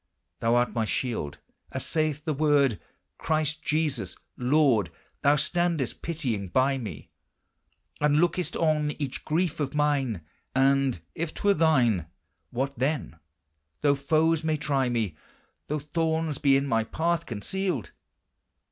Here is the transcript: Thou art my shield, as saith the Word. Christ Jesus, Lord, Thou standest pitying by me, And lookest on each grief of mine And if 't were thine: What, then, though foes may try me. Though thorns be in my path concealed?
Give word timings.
Thou 0.39 0.55
art 0.55 0.73
my 0.73 0.83
shield, 0.83 1.37
as 1.71 1.85
saith 1.85 2.25
the 2.25 2.33
Word. 2.33 2.79
Christ 3.19 3.61
Jesus, 3.61 4.15
Lord, 4.35 4.89
Thou 5.21 5.35
standest 5.35 6.01
pitying 6.01 6.47
by 6.47 6.79
me, 6.79 7.11
And 7.99 8.15
lookest 8.15 8.55
on 8.55 8.93
each 8.97 9.23
grief 9.23 9.59
of 9.59 9.75
mine 9.75 10.21
And 10.55 11.01
if 11.13 11.35
't 11.35 11.41
were 11.43 11.53
thine: 11.53 12.07
What, 12.49 12.79
then, 12.79 13.17
though 13.81 13.93
foes 13.93 14.43
may 14.43 14.57
try 14.57 14.89
me. 14.89 15.15
Though 15.67 15.77
thorns 15.77 16.39
be 16.39 16.57
in 16.57 16.65
my 16.65 16.83
path 16.83 17.27
concealed? 17.27 17.91